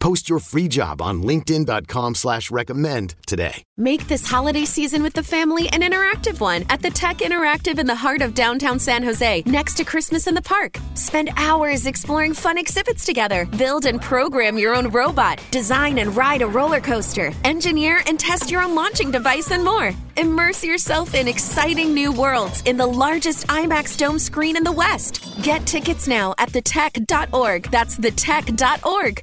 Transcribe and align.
Post 0.00 0.28
your 0.28 0.38
free 0.38 0.68
job 0.68 1.02
on 1.02 1.22
linkedin.com 1.22 2.14
slash 2.14 2.50
recommend 2.50 3.14
today. 3.26 3.62
Make 3.76 4.06
this 4.08 4.26
holiday 4.26 4.64
season 4.64 5.02
with 5.02 5.12
the 5.12 5.22
family 5.22 5.68
an 5.68 5.82
interactive 5.82 6.40
one 6.40 6.64
at 6.68 6.82
the 6.82 6.90
Tech 6.90 7.18
Interactive 7.18 7.78
in 7.78 7.86
the 7.86 7.94
heart 7.94 8.22
of 8.22 8.34
downtown 8.34 8.78
San 8.78 9.02
Jose, 9.02 9.42
next 9.46 9.76
to 9.76 9.84
Christmas 9.84 10.26
in 10.26 10.34
the 10.34 10.42
Park. 10.42 10.78
Spend 10.94 11.30
hours 11.36 11.86
exploring 11.86 12.34
fun 12.34 12.58
exhibits 12.58 13.04
together. 13.04 13.44
Build 13.56 13.86
and 13.86 14.00
program 14.00 14.58
your 14.58 14.74
own 14.74 14.88
robot. 14.88 15.40
Design 15.50 15.98
and 15.98 16.16
ride 16.16 16.42
a 16.42 16.46
roller 16.46 16.80
coaster. 16.80 17.32
Engineer 17.44 18.00
and 18.06 18.18
test 18.18 18.50
your 18.50 18.62
own 18.62 18.74
launching 18.74 19.10
device 19.10 19.50
and 19.50 19.64
more. 19.64 19.92
Immerse 20.16 20.64
yourself 20.64 21.14
in 21.14 21.28
exciting 21.28 21.94
new 21.94 22.10
worlds 22.10 22.62
in 22.62 22.76
the 22.76 22.86
largest 22.86 23.46
IMAX 23.46 23.96
dome 23.96 24.18
screen 24.18 24.56
in 24.56 24.64
the 24.64 24.72
West. 24.72 25.40
Get 25.42 25.64
tickets 25.66 26.08
now 26.08 26.34
at 26.38 26.50
thetech.org. 26.50 27.70
That's 27.70 27.96
thetech.org. 27.96 29.22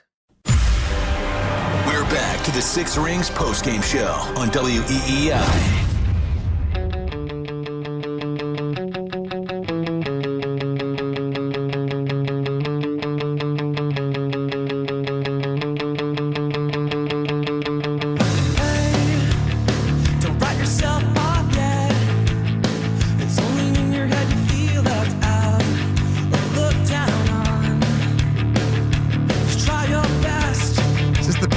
Back 2.11 2.43
to 2.43 2.51
the 2.51 2.61
Six 2.61 2.97
Rings 2.97 3.29
postgame 3.29 3.81
show 3.81 4.11
on 4.35 4.49
WEEI. 4.49 5.80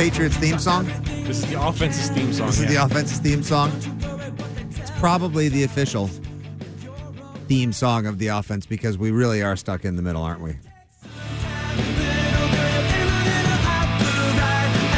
Patriots 0.05 0.37
theme 0.37 0.59
song? 0.59 0.85
This 1.25 1.39
is 1.39 1.47
the 1.47 1.67
offense's 1.67 2.11
theme 2.11 2.31
song. 2.31 2.49
This 2.49 2.61
is 2.61 2.67
the 2.67 2.77
offense's 2.77 3.21
theme 3.21 3.43
song. 3.43 3.73
It's 4.73 4.91
probably 5.01 5.49
the 5.49 5.65
official 5.65 6.11
theme 7.49 7.73
song 7.73 8.05
of 8.05 8.19
the 8.19 8.27
offense 8.27 8.67
because 8.67 8.99
we 8.99 9.11
really 9.13 9.43
are 9.43 9.57
stuck 9.57 9.83
in 9.83 9.97
the 9.97 10.03
middle, 10.03 10.21
aren't 10.21 10.43
we? 10.43 10.51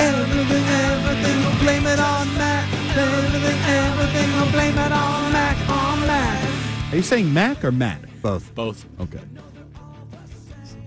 Everything, 0.01 0.65
everything, 0.65 1.39
we'll 1.39 1.61
blame 1.61 1.87
it 1.87 2.01
on 2.01 2.27
Mac. 2.35 2.69
Everything, 2.97 3.59
everything, 3.63 4.33
we'll 4.35 4.51
blame 4.51 4.77
it 4.77 4.91
on 4.91 5.33
Mac, 5.33 5.71
on 5.71 6.01
Mac. 6.01 6.93
Are 6.93 6.97
you 6.97 7.03
saying 7.03 7.33
Mac 7.33 7.65
or 7.65 7.71
Matt? 7.71 8.01
Both. 8.23 8.53
Both. 8.57 8.85
Okay. 8.99 9.21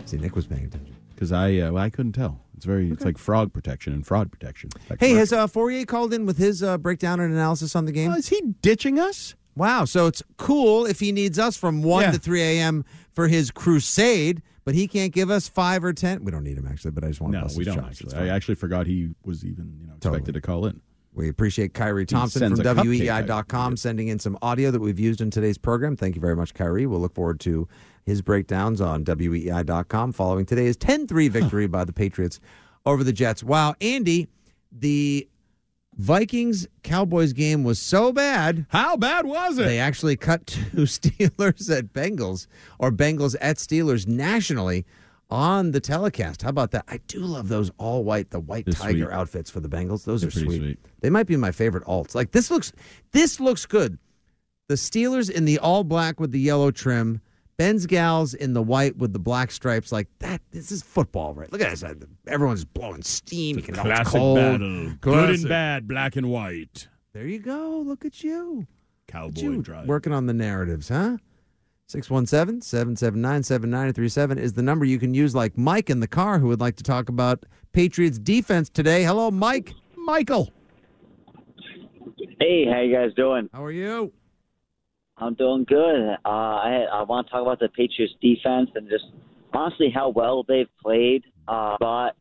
See, 0.04 0.18
Nick 0.18 0.36
was 0.36 0.46
paying 0.46 0.66
attention. 0.66 0.94
Because 1.16 1.32
I 1.32 1.58
uh, 1.60 1.72
well, 1.72 1.84
I 1.84 1.90
couldn't 1.90 2.12
tell. 2.12 2.42
It's 2.60 2.66
very 2.66 2.92
it's 2.92 3.06
like 3.06 3.18
frog 3.18 3.54
protection 3.54 3.94
and 3.94 4.06
fraud 4.06 4.34
protection. 4.34 4.70
Hey, 5.00 5.12
has 5.14 5.32
uh, 5.32 5.48
Fourier 5.48 5.86
called 5.86 6.14
in 6.14 6.26
with 6.26 6.38
his 6.38 6.62
uh, 6.62 6.78
breakdown 6.78 7.22
and 7.22 7.32
analysis 7.34 7.74
on 7.74 7.86
the 7.86 7.94
game? 7.94 8.12
Oh, 8.12 8.16
is 8.18 8.28
he 8.28 8.42
ditching 8.62 9.00
us? 9.00 9.34
Wow, 9.56 9.86
so 9.86 10.08
it's 10.08 10.22
cool 10.36 10.86
if 10.86 11.00
he 11.00 11.14
needs 11.14 11.40
us 11.40 11.56
from 11.56 11.82
1 11.84 12.02
Yeah. 12.04 12.12
to 12.12 12.20
3 12.20 12.42
a.m. 12.42 12.84
for 13.14 13.30
his 13.30 13.50
crusade, 13.50 14.42
but 14.66 14.76
he 14.76 14.90
can't 14.90 15.14
give 15.14 15.30
us 15.30 15.48
5 15.48 15.86
or 15.86 15.94
10. 15.94 16.26
We 16.26 16.32
don't 16.34 16.44
need 16.44 16.58
him, 16.58 16.68
actually, 16.68 16.92
but 16.92 17.06
I 17.06 17.08
just 17.08 17.22
want 17.22 17.32
to 17.32 17.38
No, 17.40 17.44
bust 17.46 17.58
we 17.58 17.64
don't 17.64 17.80
actually. 17.80 18.14
I 18.18 18.28
actually 18.28 18.56
forgot 18.56 18.86
he 18.86 19.12
was 19.24 19.46
even 19.46 19.78
you 19.80 19.88
know 19.88 19.94
expected 19.96 20.20
Totally. 20.26 20.34
to 20.34 20.42
call 20.42 20.66
in. 20.66 20.82
We 21.14 21.30
appreciate 21.30 21.74
Kyrie 21.74 22.06
Thompson 22.06 22.42
from 22.42 22.58
sends 22.58 22.60
a 22.60 22.76
cupcake, 22.76 23.08
WEEI.com 23.26 23.78
sending 23.78 24.10
in 24.10 24.20
some 24.20 24.38
audio 24.42 24.70
that 24.72 24.82
we've 24.82 25.00
used 25.00 25.22
in 25.22 25.32
today's 25.32 25.58
program. 25.58 25.96
Thank 25.96 26.16
you 26.16 26.22
very 26.22 26.36
much, 26.36 26.54
Kyrie. 26.54 26.86
We'll 26.88 27.00
look 27.00 27.16
forward 27.16 27.40
to 27.42 27.70
his 28.10 28.22
breakdowns 28.22 28.82
on 28.82 29.06
WEEI.com 29.06 30.12
following 30.12 30.46
today's 30.46 30.76
10 30.76 31.08
3 31.08 31.28
victory 31.30 31.68
by 31.68 31.86
the 31.86 31.94
Patriots 31.94 32.40
over 32.86 33.04
the 33.04 33.14
Jets. 33.14 33.44
Wow, 33.44 33.76
Andy, 33.80 34.28
the 34.72 35.28
Vikings 35.96 36.68
Cowboys 36.84 37.34
game 37.34 37.64
was 37.64 37.78
so 37.80 38.12
bad. 38.12 38.66
How 38.70 38.96
bad 38.98 39.26
was 39.26 39.58
it? 39.60 39.66
They 39.66 39.80
actually 39.80 40.16
cut 40.16 40.48
to 40.48 40.62
Steelers 40.86 41.76
at 41.76 41.94
Bengals 41.94 42.48
or 42.80 42.92
Bengals 42.92 43.36
at 43.42 43.58
Steelers 43.58 44.08
nationally 44.08 44.86
on 45.30 45.72
the 45.72 45.80
telecast. 45.80 46.42
How 46.42 46.50
about 46.50 46.72
that? 46.72 46.86
I 46.88 47.00
do 47.08 47.20
love 47.20 47.50
those 47.50 47.70
all 47.78 48.04
white, 48.04 48.32
the 48.32 48.40
white 48.40 48.66
They're 48.66 48.74
tiger 48.74 49.06
sweet. 49.06 49.14
outfits 49.14 49.50
for 49.52 49.60
the 49.60 49.70
Bengals. 49.70 50.06
Those 50.06 50.22
They're 50.22 50.30
are 50.30 50.32
sweet. 50.32 50.58
sweet. 50.60 50.80
They 51.02 51.10
might 51.10 51.28
be 51.28 51.38
my 51.38 51.52
favorite 51.52 51.84
alts. 51.84 52.16
Like 52.16 52.32
this 52.32 52.50
looks 52.50 52.72
this 53.12 53.40
looks 53.40 53.66
good. 53.66 54.00
The 54.68 54.76
Steelers 54.76 55.30
in 55.30 55.46
the 55.46 55.60
all 55.60 55.84
black 55.84 56.20
with 56.20 56.32
the 56.32 56.40
yellow 56.40 56.72
trim. 56.72 57.22
Bengals 57.60 58.34
in 58.36 58.54
the 58.54 58.62
white 58.62 58.96
with 58.98 59.12
the 59.12 59.20
black 59.20 59.52
stripes. 59.52 59.92
Like 59.92 60.08
that. 60.20 60.42
This 60.52 60.72
is 60.72 60.82
football, 60.82 61.34
right? 61.34 61.52
Look 61.52 61.62
at 61.62 61.70
this. 61.70 61.84
Everyone's 62.28 62.64
blowing 62.64 63.04
steam. 63.04 63.58
You 63.58 63.64
can 63.64 63.76
know 63.76 63.84
it's 63.86 64.10
cold. 64.10 65.02
Classic. 65.02 65.48
bad, 65.48 65.88
black 65.88 66.16
and 66.16 66.30
white. 66.32 66.88
There 67.14 67.28
you 67.28 67.40
go. 67.40 67.84
Look 67.86 68.06
at 68.06 68.24
you. 68.24 68.66
Cowboy 69.08 69.42
you 69.42 69.62
drive. 69.62 69.88
working 69.88 70.14
on 70.14 70.28
the 70.28 70.34
narratives, 70.34 70.88
huh? 70.90 71.18
617 71.88 72.62
779 72.62 73.42
7937 73.44 74.38
is 74.38 74.54
the 74.54 74.62
number 74.62 74.86
you 74.86 75.00
can 75.00 75.16
use, 75.16 75.34
like 75.34 75.58
Mike 75.58 75.90
in 75.90 76.00
the 76.00 76.08
car 76.08 76.38
who 76.38 76.48
would 76.48 76.62
like 76.62 76.76
to 76.76 76.84
talk 76.84 77.10
about 77.10 77.44
Patriots 77.74 78.20
defense 78.20 78.70
today. 78.70 79.04
Hello, 79.04 79.32
Mike. 79.32 79.74
Michael. 79.98 80.52
Hey, 82.40 82.66
how 82.72 82.80
you 82.80 82.94
guys 82.96 83.12
doing? 83.16 83.50
How 83.52 83.66
are 83.66 83.72
you? 83.72 84.14
I'm 85.20 85.34
doing 85.36 85.66
good. 85.66 86.16
Uh, 86.26 86.30
I 86.30 86.86
I 86.92 87.04
want 87.04 87.28
to 87.28 87.32
talk 87.32 87.42
about 87.42 87.60
the 87.60 87.70
Patriots 87.70 88.14
defense 88.22 88.70
and 88.76 88.90
just 88.90 89.06
honestly 89.54 89.92
how 89.94 90.10
well 90.10 90.44
they've 90.48 90.70
played. 90.82 91.24
Uh, 91.48 91.78
but 91.80 92.16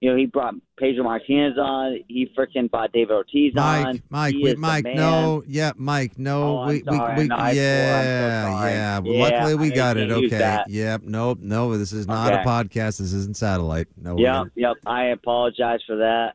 you 0.00 0.10
know, 0.10 0.16
he 0.16 0.26
brought 0.26 0.54
Pedro 0.78 1.02
Martinez 1.02 1.58
on. 1.58 1.98
He 2.06 2.30
freaking 2.38 2.70
brought 2.70 2.92
David 2.92 3.10
Ortiz 3.10 3.52
Mike, 3.54 3.86
on. 3.86 4.02
Mike, 4.10 4.34
He 4.34 4.44
wait, 4.44 4.58
Mike, 4.58 4.84
no, 4.84 5.42
yeah, 5.46 5.72
Mike, 5.76 6.16
no, 6.16 6.60
Oh, 6.60 6.66
we, 6.68 6.84
we, 6.86 6.98
we, 7.16 7.26
No. 7.26 7.34
I'm 7.34 7.54
so 7.54 7.60
yeah, 7.60 8.68
yeah. 8.68 9.00
Yeah, 9.02 9.22
Luckily, 9.22 9.54
we 9.56 9.72
I 9.72 9.74
got 9.74 9.96
it. 9.96 10.10
Okay, 10.12 10.58
yep, 10.68 11.02
nope, 11.02 11.40
no, 11.40 11.76
this 11.76 11.92
is 11.92 12.06
not 12.06 12.32
a 12.32 12.38
podcast. 12.38 12.98
This 12.98 13.12
isn't 13.12 13.36
satellite. 13.36 13.88
No, 13.96 14.16
Yep, 14.16 14.52
yep. 14.54 14.76
I 14.86 15.06
apologize 15.06 15.80
for 15.84 15.96
that. 15.96 16.34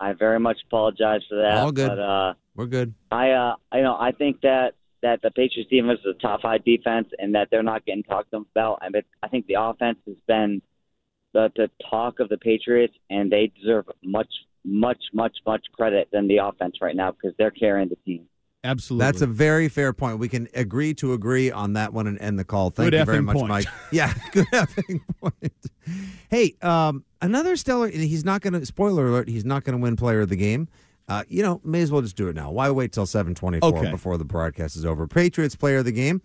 I 0.00 0.12
very 0.14 0.40
much 0.40 0.58
apologize 0.66 1.20
for 1.28 1.36
that. 1.36 1.58
All 1.58 1.70
good. 1.70 1.88
But 1.88 2.00
uh, 2.00 2.34
we're 2.56 2.66
good. 2.66 2.94
I, 3.12 3.30
uh, 3.30 3.54
I 3.70 3.80
know, 3.80 3.96
I 3.98 4.10
think 4.10 4.40
that 4.40 4.72
that 5.04 5.20
the 5.22 5.30
Patriots 5.30 5.70
defense 5.70 6.00
is 6.00 6.16
a 6.18 6.20
top 6.20 6.42
five 6.42 6.64
defense, 6.64 7.08
and 7.18 7.34
that 7.34 7.48
they're 7.50 7.62
not 7.62 7.86
getting 7.86 8.02
talked 8.02 8.32
about. 8.32 8.80
I 8.82 8.88
mean, 8.88 9.02
I 9.22 9.28
think 9.28 9.46
the 9.46 9.56
offense 9.60 9.98
has 10.06 10.16
been 10.26 10.60
the 11.32 11.52
the 11.54 11.70
talk 11.88 12.18
of 12.18 12.28
the 12.28 12.38
Patriots, 12.38 12.94
and 13.10 13.30
they 13.30 13.52
deserve 13.60 13.84
much 14.02 14.32
much, 14.64 15.02
much, 15.12 15.36
much 15.46 15.66
credit 15.72 16.08
than 16.10 16.26
the 16.26 16.38
offense 16.38 16.76
right 16.80 16.96
now 16.96 17.12
because 17.12 17.36
they're 17.38 17.50
carrying 17.50 17.90
the 17.90 17.96
team. 18.06 18.26
Absolutely. 18.64 19.04
That's 19.04 19.20
a 19.20 19.26
very 19.26 19.68
fair 19.68 19.92
point. 19.92 20.18
We 20.18 20.30
can 20.30 20.48
agree 20.54 20.94
to 20.94 21.12
agree 21.12 21.50
on 21.50 21.74
that 21.74 21.92
one 21.92 22.06
and 22.06 22.18
end 22.18 22.38
the 22.38 22.44
call. 22.44 22.70
Thank 22.70 22.92
Good 22.92 22.98
you 23.00 23.04
very 23.04 23.20
much, 23.20 23.36
point. 23.36 23.48
Mike. 23.48 23.66
Yeah, 23.92 24.12
good 24.32 24.46
effing 24.46 25.02
point. 25.20 25.52
Hey, 26.30 26.56
um, 26.62 27.04
another 27.20 27.56
stellar. 27.56 27.88
He's 27.88 28.24
not 28.24 28.40
going 28.40 28.54
to. 28.54 28.64
Spoiler 28.64 29.06
alert: 29.06 29.28
He's 29.28 29.44
not 29.44 29.64
going 29.64 29.76
to 29.76 29.82
win 29.82 29.96
Player 29.96 30.22
of 30.22 30.30
the 30.30 30.36
Game. 30.36 30.68
Uh, 31.08 31.22
you 31.28 31.42
know, 31.42 31.60
may 31.64 31.82
as 31.82 31.90
well 31.92 32.00
just 32.00 32.16
do 32.16 32.28
it 32.28 32.34
now. 32.34 32.50
Why 32.50 32.70
wait 32.70 32.92
till 32.92 33.04
seven 33.06 33.34
twenty-four 33.34 33.76
Okay. 33.78 33.90
before 33.90 34.16
the 34.16 34.24
broadcast 34.24 34.74
is 34.76 34.86
over? 34.86 35.06
Patriots 35.06 35.54
Player 35.54 35.78
of 35.78 35.84
the 35.84 35.92
Game 35.92 36.22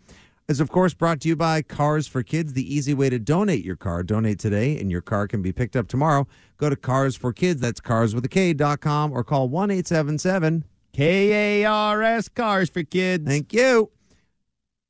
is, 0.47 0.59
of 0.61 0.71
course, 0.71 0.93
brought 0.93 1.19
to 1.21 1.27
you 1.27 1.35
by 1.35 1.61
Cars 1.61 2.07
for 2.07 2.23
Kids. 2.23 2.53
The 2.53 2.73
easy 2.73 2.93
way 2.93 3.09
to 3.09 3.19
donate 3.19 3.65
your 3.65 3.75
car. 3.75 4.03
Donate 4.03 4.39
today, 4.39 4.79
and 4.79 4.89
your 4.89 5.01
car 5.01 5.27
can 5.27 5.41
be 5.41 5.51
picked 5.51 5.75
up 5.75 5.87
tomorrow. 5.89 6.27
Go 6.57 6.69
to 6.69 6.77
Cars 6.77 7.15
for 7.17 7.33
Kids. 7.33 7.59
That's 7.59 7.81
cars 7.81 8.15
with 8.15 8.23
a 8.23 8.29
K 8.29 8.53
dot 8.53 8.79
com 8.79 9.11
or 9.11 9.23
call 9.23 9.49
one 9.49 9.69
eight 9.69 9.85
seven 9.85 10.17
seven. 10.17 10.63
K 10.93 11.61
A 11.63 11.65
R 11.65 12.01
S 12.01 12.29
Cars 12.29 12.69
for 12.69 12.83
Kids. 12.83 13.27
Thank 13.27 13.51
you. 13.53 13.91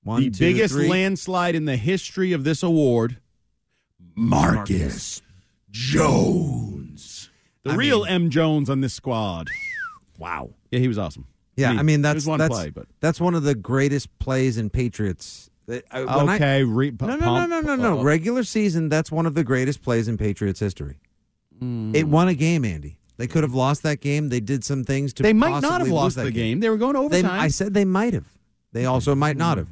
One, 0.03 0.21
the 0.21 0.30
two, 0.30 0.39
biggest 0.53 0.75
three. 0.75 0.88
landslide 0.88 1.56
in 1.56 1.65
the 1.65 1.75
history 1.77 2.31
of 2.31 2.44
this 2.44 2.62
award. 2.63 3.18
Marcus 4.15 5.21
Jones. 5.71 7.30
The 7.63 7.71
I 7.71 7.75
real 7.75 8.03
mean- 8.06 8.09
M. 8.13 8.30
Jones 8.30 8.69
on 8.69 8.81
this 8.81 8.94
squad. 8.94 9.50
Wow. 10.19 10.51
Yeah, 10.71 10.80
he 10.80 10.88
was 10.88 10.98
awesome. 10.98 11.25
Yeah, 11.56 11.71
I 11.71 11.81
mean 11.83 12.00
it 12.00 12.04
that's 12.04 12.25
one 12.25 12.39
that's, 12.39 12.54
play, 12.54 12.69
but 12.69 12.86
that's 13.01 13.19
one 13.19 13.36
of 13.36 13.44
the 13.44 13.56
greatest 13.56 14.18
plays 14.19 14.57
in 14.57 14.69
Patriots. 14.69 15.50
Uh, 15.68 15.80
when 15.92 16.30
I- 16.30 16.36
okay. 16.36 16.63
re- 16.63 16.92
no, 17.00 17.07
no, 17.07 17.16
no, 17.16 17.19
pump- 17.25 17.50
no, 17.50 17.62
no, 17.62 17.75
no. 17.75 18.00
uh, 18.00 18.04
Regular 18.04 18.44
season, 18.44 18.88
that's 18.89 19.12
one 19.12 19.25
of 19.25 19.33
the 19.36 19.44
greatest 19.44 19.81
plays 19.81 20.07
in 20.07 20.18
Patriots 20.18 20.60
history. 20.60 21.00
Hmm. 21.60 21.94
It 21.94 22.07
won 22.07 22.27
a 22.27 22.33
game, 22.33 22.63
Andy. 22.66 22.98
They 23.18 23.27
could 23.27 23.44
have 23.44 23.54
lost 23.54 23.83
that 23.83 24.00
game. 24.00 24.30
They 24.30 24.39
did 24.39 24.63
some 24.63 24.86
things 24.86 25.12
to. 25.13 25.24
They 25.24 25.33
might 25.33 25.60
not 25.62 25.81
have 25.81 25.89
lost 25.89 26.16
the 26.16 26.31
game. 26.31 26.62
They 26.62 26.69
were 26.69 26.77
going 26.77 26.94
to 26.94 27.10
They, 27.10 27.19
overtime. 27.19 27.39
I 27.39 27.50
said 27.50 27.74
they 27.74 27.83
might 27.86 28.13
have. 28.13 28.27
They 28.71 28.86
also 28.86 29.13
might 29.13 29.36
not 29.36 29.57
have. 29.57 29.68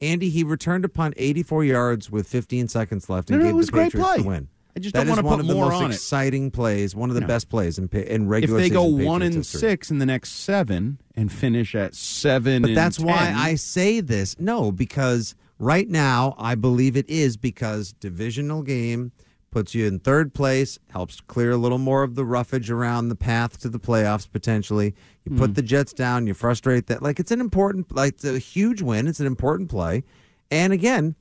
Andy, 0.00 0.30
he 0.30 0.42
returned 0.44 0.84
a 0.84 0.88
punt 0.88 1.14
84 1.16 1.64
yards 1.64 2.10
with 2.10 2.26
15 2.26 2.68
seconds 2.68 3.08
left 3.10 3.30
and 3.30 3.38
No, 3.38 3.44
no, 3.44 3.48
gave 3.50 3.54
it 3.54 3.56
was 3.56 3.66
the 3.66 3.72
great 3.72 3.84
Patriots 3.92 4.08
play. 4.08 4.22
the 4.22 4.28
win. 4.28 4.48
I 4.76 4.78
just 4.78 4.92
That 4.94 5.00
don't 5.04 5.08
want 5.08 5.20
to 5.20 5.26
one 5.26 5.36
put 5.36 5.40
of 5.40 5.46
the 5.48 5.54
more 5.54 5.70
most 5.70 5.82
on 5.82 5.90
it. 5.90 5.94
exciting 5.94 6.50
plays, 6.50 6.94
one 6.94 7.08
of 7.08 7.14
the 7.14 7.22
No. 7.22 7.26
best 7.26 7.48
plays 7.48 7.78
in, 7.78 7.88
in 7.88 8.24
If 8.24 8.28
regular 8.28 8.60
they 8.60 8.68
go 8.68 8.84
one 8.84 9.22
and 9.22 9.34
history. 9.36 9.60
six 9.60 9.90
in 9.90 9.98
the 9.98 10.04
next 10.06 10.32
seven 10.32 10.98
and 11.14 11.32
finish 11.32 11.74
at 11.74 11.94
seven, 11.94 12.60
But 12.62 12.68
and 12.72 12.76
that's 12.76 12.98
why 12.98 13.32
I 13.34 13.54
say 13.54 14.00
this. 14.00 14.38
No, 14.38 14.70
because 14.70 15.34
right 15.58 15.88
now 15.88 16.34
I 16.38 16.56
believe 16.56 16.94
it 16.94 17.08
is 17.08 17.38
because 17.38 17.94
divisional 17.94 18.62
game 18.62 19.12
puts 19.50 19.74
you 19.74 19.86
in 19.86 19.98
third 19.98 20.34
place, 20.34 20.78
helps 20.90 21.22
clear 21.22 21.52
a 21.52 21.56
little 21.56 21.78
more 21.78 22.02
of 22.02 22.14
the 22.14 22.26
roughage 22.26 22.70
around 22.70 23.08
the 23.08 23.16
path 23.16 23.58
to 23.60 23.70
the 23.70 23.78
playoffs 23.80 24.30
potentially. 24.30 24.94
You 25.24 25.32
Hmm. 25.32 25.38
put 25.38 25.54
the 25.54 25.62
Jets 25.62 25.94
down, 25.94 26.26
you 26.26 26.34
frustrate 26.34 26.86
that. 26.88 27.02
Like 27.02 27.18
it's 27.18 27.30
an 27.30 27.40
important, 27.40 27.96
like 27.96 28.14
it's 28.14 28.24
a 28.26 28.38
huge 28.38 28.82
win. 28.82 29.06
It's 29.06 29.20
an 29.20 29.26
important 29.26 29.70
play, 29.70 30.04
and 30.50 30.74
again, 30.74 31.14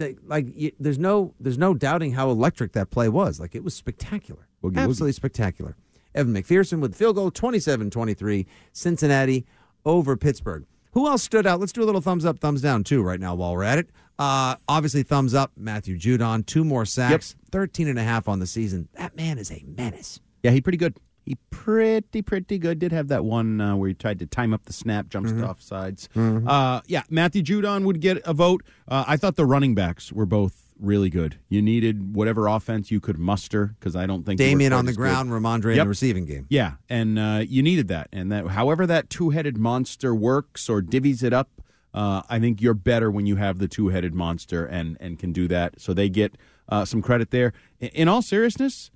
they, 0.00 0.16
like 0.26 0.74
there's 0.80 0.98
no 0.98 1.34
there's 1.38 1.58
no 1.58 1.74
doubting 1.74 2.12
how 2.12 2.30
electric 2.30 2.72
that 2.72 2.90
play 2.90 3.08
was. 3.08 3.38
Like 3.38 3.54
it 3.54 3.62
was 3.62 3.74
spectacular, 3.74 4.48
Boogie, 4.62 4.78
absolutely 4.78 5.12
spectacular. 5.12 5.76
Evan 6.12 6.34
McPherson 6.34 6.80
with 6.80 6.96
field 6.96 7.14
goal, 7.14 7.30
27-23, 7.30 8.44
Cincinnati 8.72 9.46
over 9.84 10.16
Pittsburgh. 10.16 10.66
Who 10.92 11.06
else 11.06 11.22
stood 11.22 11.46
out? 11.46 11.60
Let's 11.60 11.70
do 11.70 11.84
a 11.84 11.86
little 11.86 12.00
thumbs 12.00 12.24
up, 12.24 12.40
thumbs 12.40 12.60
down 12.60 12.82
too 12.82 13.00
right 13.00 13.20
now 13.20 13.36
while 13.36 13.52
we're 13.52 13.62
at 13.62 13.78
it. 13.78 13.90
Uh, 14.18 14.56
obviously, 14.68 15.04
thumbs 15.04 15.34
up, 15.34 15.52
Matthew 15.56 15.96
Judon, 15.96 16.44
two 16.44 16.64
more 16.64 16.84
sacks, 16.84 17.36
13 17.52 17.86
and 17.86 17.98
a 17.98 18.02
half 18.02 18.28
on 18.28 18.40
the 18.40 18.46
season. 18.46 18.88
That 18.94 19.14
man 19.14 19.38
is 19.38 19.52
a 19.52 19.64
menace. 19.64 20.18
Yeah, 20.42 20.50
he 20.50 20.60
pretty 20.60 20.78
good. 20.78 20.96
He 21.30 21.36
pretty 21.50 22.22
pretty 22.22 22.58
good. 22.58 22.80
Did 22.80 22.90
have 22.90 23.06
that 23.06 23.24
one 23.24 23.60
uh, 23.60 23.76
where 23.76 23.86
he 23.86 23.94
tried 23.94 24.18
to 24.18 24.26
time 24.26 24.52
up 24.52 24.64
the 24.64 24.72
snap, 24.72 25.08
jumps 25.08 25.30
Mm-hmm. 25.30 25.44
off 25.44 25.62
sides. 25.62 26.08
Uh, 26.16 26.80
yeah, 26.88 27.04
Matthew 27.08 27.40
Judon 27.44 27.84
would 27.84 28.00
get 28.00 28.18
a 28.24 28.34
vote. 28.34 28.64
Uh, 28.88 29.04
I 29.06 29.16
thought 29.16 29.36
the 29.36 29.46
running 29.46 29.76
backs 29.76 30.10
were 30.12 30.26
both 30.26 30.60
really 30.80 31.08
good. 31.08 31.38
You 31.48 31.62
needed 31.62 32.16
whatever 32.16 32.48
offense 32.48 32.90
you 32.90 32.98
could 32.98 33.16
muster 33.16 33.76
because 33.78 33.94
I 33.94 34.06
don't 34.06 34.26
think 34.26 34.38
Damien 34.38 34.72
on 34.72 34.86
the 34.86 34.90
as 34.90 34.96
good. 34.96 35.02
ground, 35.02 35.30
Rhamondre 35.30 35.70
in 35.70 35.78
the 35.78 35.86
receiving 35.86 36.24
game. 36.24 36.46
Yeah, 36.48 36.72
and 36.88 37.16
uh, 37.16 37.44
you 37.46 37.62
needed 37.62 37.86
that, 37.86 38.08
and 38.12 38.32
that 38.32 38.48
however 38.48 38.84
that 38.88 39.08
two-headed 39.08 39.56
monster 39.56 40.12
works 40.12 40.68
or 40.68 40.82
divvies 40.82 41.22
it 41.22 41.32
up, 41.32 41.48
uh, 41.94 42.22
I 42.28 42.40
think 42.40 42.60
you're 42.60 42.74
better 42.74 43.08
when 43.08 43.26
you 43.26 43.36
have 43.36 43.60
the 43.60 43.68
two-headed 43.68 44.14
monster 44.14 44.66
and 44.66 44.96
and 44.98 45.16
can 45.16 45.30
do 45.32 45.46
that. 45.46 45.80
So 45.80 45.94
they 45.94 46.08
get 46.08 46.34
uh, 46.68 46.84
some 46.84 47.02
credit 47.02 47.30
there. 47.30 47.52
In, 47.78 47.88
in 47.90 48.08
all 48.08 48.20
seriousness, 48.22 48.90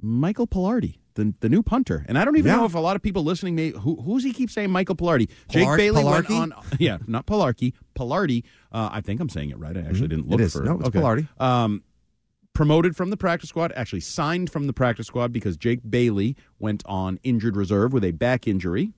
Michael 0.00 0.48
Palardy. 0.48 0.96
The, 1.20 1.34
the 1.40 1.48
new 1.48 1.62
punter, 1.62 2.04
and 2.08 2.18
I 2.18 2.24
don't 2.24 2.36
even 2.38 2.50
Yeah. 2.50 2.56
know 2.58 2.64
if 2.64 2.74
a 2.74 2.78
lot 2.80 2.96
of 2.96 3.02
people 3.02 3.22
listening 3.22 3.54
may 3.54 3.70
who 3.70 4.00
who's 4.02 4.24
he 4.24 4.32
keep 4.32 4.50
saying 4.50 4.70
Michael 4.70 4.96
Palardy. 4.96 5.28
Jake 5.48 5.64
Pilar- 5.64 5.76
Bailey 5.76 6.02
Pilarki? 6.02 6.38
went 6.40 6.52
on, 6.54 6.62
yeah, 6.78 6.98
not 7.06 7.26
Pilarki, 7.26 7.72
Palardy. 7.94 8.42
Uh, 8.72 8.88
I 8.92 9.00
think 9.00 9.20
I'm 9.20 9.28
saying 9.28 9.50
it 9.50 9.58
right. 9.58 9.76
I 9.76 9.80
actually 9.80 10.08
didn't 10.08 10.28
look 10.28 10.40
Mm-hmm. 10.40 10.42
It 10.42 10.46
is. 10.46 10.52
for 10.54 10.62
No, 10.62 10.78
it's 10.78 10.88
okay. 10.88 10.98
Palardy. 11.00 11.28
Um, 11.40 11.82
promoted 12.54 12.96
from 12.96 13.10
the 13.10 13.16
practice 13.16 13.48
squad, 13.50 13.72
actually 13.76 14.00
signed 14.00 14.50
from 14.50 14.66
the 14.66 14.72
practice 14.72 15.06
squad 15.06 15.32
because 15.32 15.56
Jake 15.56 15.80
Bailey 15.88 16.36
went 16.58 16.82
on 16.86 17.18
injured 17.22 17.56
reserve 17.56 17.92
with 17.92 18.04
a 18.04 18.10
back 18.12 18.48
injury. 18.48 18.92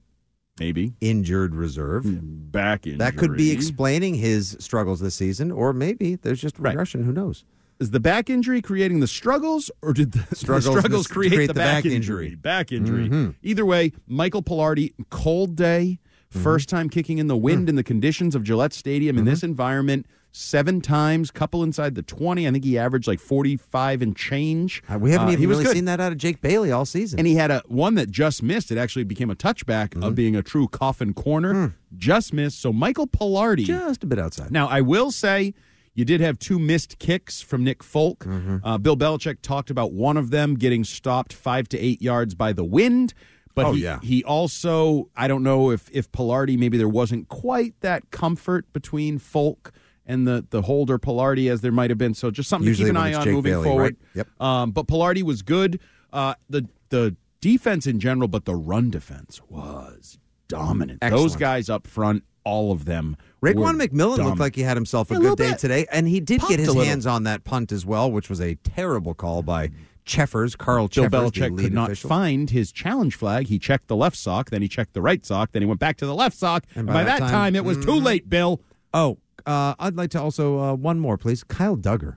Maybe 0.60 0.92
Injured 1.00 1.54
reserve. 1.54 2.04
back 2.52 2.86
injury. 2.86 2.98
That 2.98 3.16
could 3.16 3.36
be 3.36 3.50
explaining 3.50 4.14
his 4.14 4.56
struggles 4.60 5.00
this 5.00 5.14
season, 5.14 5.50
or 5.50 5.72
maybe 5.72 6.16
there's 6.16 6.40
just 6.40 6.58
Right. 6.58 6.70
regression. 6.70 7.04
Who 7.04 7.12
knows? 7.12 7.44
Is 7.82 7.90
the 7.90 8.00
back 8.00 8.30
injury 8.30 8.62
creating 8.62 9.00
the 9.00 9.06
struggles, 9.06 9.70
or 9.82 9.92
did 9.92 10.12
the 10.12 10.34
Struggles 10.36 10.64
the 10.74 10.80
struggles 10.80 11.06
create, 11.06 11.32
create 11.32 11.46
the, 11.48 11.52
the 11.54 11.58
back, 11.60 11.84
back 11.84 11.92
injury? 11.92 12.26
injury. 12.26 12.34
Back 12.36 12.72
injury. 12.72 13.08
Mhm. 13.08 13.34
Either 13.42 13.66
way, 13.66 13.92
Michael 14.06 14.42
Palardy, 14.42 14.92
cold 15.10 15.56
day, 15.56 15.98
Mm-hmm. 16.32 16.44
first 16.44 16.70
time 16.70 16.88
kicking 16.88 17.18
in 17.18 17.26
the 17.26 17.36
wind 17.36 17.68
in 17.68 17.74
the 17.74 17.82
conditions 17.82 18.34
of 18.34 18.42
Gillette 18.42 18.72
Stadium 18.72 19.18
in 19.18 19.24
Mm-hmm. 19.24 19.30
this 19.30 19.42
environment. 19.42 20.06
Seven 20.34 20.80
times, 20.80 21.30
couple 21.30 21.62
inside 21.62 21.94
the 21.94 22.00
twenty. 22.00 22.48
I 22.48 22.50
think 22.52 22.64
he 22.64 22.78
averaged 22.78 23.06
like 23.06 23.20
forty-five 23.20 24.00
and 24.00 24.16
change. 24.16 24.82
Uh, 24.88 24.98
we 24.98 25.10
haven't 25.10 25.28
Uh, 25.28 25.32
even 25.32 25.46
really 25.50 25.66
seen 25.66 25.84
that 25.84 26.00
out 26.00 26.10
of 26.10 26.16
Jake 26.16 26.40
Bailey 26.40 26.72
all 26.72 26.86
season. 26.86 27.18
And 27.18 27.28
he 27.28 27.34
had 27.34 27.50
a 27.50 27.62
one 27.66 27.96
that 27.96 28.10
just 28.10 28.42
missed. 28.42 28.70
It 28.72 28.78
actually 28.78 29.04
became 29.04 29.28
a 29.28 29.34
touchback 29.36 29.90
Mm-hmm. 29.90 30.04
of 30.04 30.14
being 30.14 30.34
a 30.34 30.42
true 30.42 30.68
coffin 30.68 31.12
corner. 31.12 31.74
Just 31.98 32.32
missed. 32.32 32.58
So 32.62 32.72
Michael 32.72 33.06
Palardy. 33.06 33.66
Hmm. 33.66 33.78
just 33.88 34.02
a 34.02 34.06
bit 34.06 34.18
outside. 34.18 34.50
Now 34.50 34.68
I 34.68 34.80
will 34.80 35.10
say 35.10 35.52
you 35.94 36.04
did 36.04 36.20
have 36.20 36.38
two 36.38 36.58
missed 36.58 36.98
kicks 36.98 37.40
from 37.40 37.64
Nick 37.64 37.82
Folk. 37.82 38.20
Mm-hmm. 38.20 38.58
Uh, 38.64 38.78
Bill 38.78 38.96
Belichick 38.96 39.42
talked 39.42 39.70
about 39.70 39.92
one 39.92 40.16
of 40.16 40.30
them 40.30 40.54
getting 40.54 40.84
stopped 40.84 41.32
five 41.32 41.68
to 41.70 41.78
eight 41.78 42.00
yards 42.00 42.34
by 42.34 42.52
the 42.52 42.64
wind. 42.64 43.14
But 43.54 43.66
Oh, 43.66 43.72
he, 43.72 43.82
yeah. 43.82 44.00
he 44.02 44.24
also, 44.24 45.10
I 45.14 45.28
don't 45.28 45.42
know 45.42 45.70
if 45.70 45.90
if 45.92 46.10
Palardy 46.10 46.58
maybe 46.58 46.78
there 46.78 46.88
wasn't 46.88 47.28
quite 47.28 47.74
that 47.80 48.10
comfort 48.10 48.72
between 48.72 49.18
Folk 49.18 49.72
and 50.06 50.26
the 50.26 50.46
the 50.48 50.62
holder 50.62 50.98
Palardy 50.98 51.50
as 51.50 51.60
there 51.60 51.70
might 51.72 51.90
have 51.90 51.98
been. 51.98 52.14
So 52.14 52.30
just 52.30 52.48
something 52.48 52.66
Usually 52.66 52.90
to 52.90 52.94
keep 52.94 52.98
an 52.98 53.12
eye 53.12 53.14
on 53.14 53.24
Jake 53.24 53.34
moving 53.34 53.52
Bailey, 53.52 53.64
forward. 53.68 53.82
right? 53.82 53.96
Yep. 54.14 54.40
Um, 54.40 54.70
but 54.70 54.86
Palardy 54.86 55.22
was 55.22 55.42
good. 55.42 55.80
Uh, 56.12 56.34
the 56.48 56.66
the 56.88 57.14
defense 57.42 57.86
in 57.86 58.00
general, 58.00 58.26
but 58.28 58.46
the 58.46 58.54
run 58.54 58.88
defense 58.90 59.40
was 59.50 60.18
dominant. 60.48 61.00
Those 61.02 61.36
guys 61.36 61.68
up 61.68 61.86
front, 61.86 62.24
all 62.44 62.72
of 62.72 62.84
them. 62.84 63.16
Raekwon 63.42 63.56
were 63.56 63.72
McMillan 63.86 63.98
dominant. 63.98 64.24
looked 64.28 64.40
like 64.40 64.54
he 64.56 64.62
had 64.62 64.76
himself 64.76 65.10
a 65.10 65.14
a 65.14 65.18
good 65.18 65.38
day 65.38 65.50
bit. 65.50 65.58
today, 65.58 65.86
and 65.92 66.06
he 66.08 66.20
did 66.20 66.40
Pumped 66.40 66.50
get 66.56 66.60
his 66.60 66.74
hands 66.74 67.06
on 67.06 67.24
that 67.24 67.44
punt 67.44 67.72
as 67.72 67.84
well, 67.86 68.10
which 68.10 68.28
was 68.28 68.40
a 68.40 68.54
terrible 68.56 69.14
call 69.14 69.42
by 69.42 69.70
Cheffers, 70.04 70.56
Carl 70.56 70.88
Bill 70.88 71.04
Cheffers, 71.04 71.10
the 71.10 71.16
Belichick 71.40 71.58
could 71.58 71.72
not 71.72 71.86
official. 71.90 72.08
find 72.08 72.50
his 72.50 72.72
challenge 72.72 73.14
flag. 73.16 73.46
He 73.46 73.58
checked 73.58 73.86
the 73.88 73.96
left 73.96 74.16
sock, 74.16 74.50
then 74.50 74.60
he 74.62 74.68
checked 74.68 74.94
the 74.94 75.02
right 75.02 75.24
sock, 75.24 75.52
then 75.52 75.62
he 75.62 75.66
went 75.66 75.78
back 75.80 75.96
to 75.98 76.06
the 76.06 76.14
left 76.14 76.36
sock. 76.36 76.64
And 76.74 76.86
by, 76.86 77.04
that, 77.04 77.18
time, 77.20 77.54
it 77.54 77.64
was 77.64 77.78
too 77.78 77.92
Mhm. 77.92 78.04
late, 78.04 78.28
Bill. 78.28 78.60
Oh, 78.92 79.18
uh, 79.46 79.74
I'd 79.78 79.96
like 79.96 80.10
to 80.10 80.20
also 80.20 80.58
uh, 80.58 80.74
one 80.74 80.98
more, 80.98 81.16
please. 81.16 81.44
Kyle 81.44 81.76
Dugger. 81.76 82.16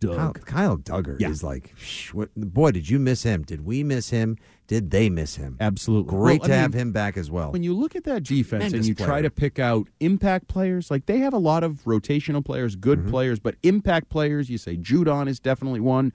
Kyle, 0.00 0.32
Kyle 0.32 0.76
Dugger 0.76 1.18
Yeah. 1.20 1.30
is 1.30 1.42
like, 1.42 1.74
psh, 1.76 2.14
what, 2.14 2.30
boy, 2.36 2.70
did 2.70 2.88
you 2.88 2.98
miss 2.98 3.22
him? 3.24 3.42
Did 3.42 3.64
we 3.64 3.82
miss 3.82 4.10
him? 4.10 4.36
Did 4.68 4.90
they 4.90 5.08
miss 5.10 5.36
him? 5.36 5.56
Absolutely. 5.60 6.10
Great 6.10 6.40
Well, 6.42 6.50
I 6.50 6.54
to 6.54 6.60
have 6.60 6.74
him 6.74 6.92
back 6.92 7.16
as 7.16 7.30
well. 7.30 7.50
When 7.52 7.62
you 7.62 7.74
look 7.74 7.96
at 7.96 8.04
that 8.04 8.22
defense 8.22 8.64
and 8.64 8.70
Tremendous 8.72 8.88
you 8.88 8.94
try 8.94 9.22
to 9.22 9.30
pick 9.30 9.58
out 9.58 9.88
impact 10.00 10.46
players, 10.46 10.90
like 10.90 11.06
they 11.06 11.18
have 11.18 11.32
a 11.34 11.38
lot 11.38 11.64
of 11.64 11.82
rotational 11.84 12.44
players, 12.44 12.76
good 12.76 13.00
Mm-hmm. 13.00 13.10
players, 13.10 13.40
but 13.40 13.56
impact 13.62 14.08
players, 14.08 14.48
you 14.50 14.58
say 14.58 14.76
Judon 14.76 15.26
is 15.28 15.40
definitely 15.40 15.80
one. 15.80 16.12